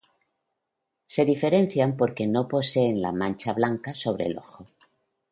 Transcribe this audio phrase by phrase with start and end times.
[1.05, 4.65] Se diferencian porque no poseen la mancha blanca sobre el ojo.